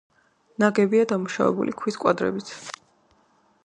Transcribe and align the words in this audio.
ნაგებია 0.63 1.05
დამუშავებული 1.13 1.77
ქვის 1.83 2.03
კვადრებით. 2.05 2.53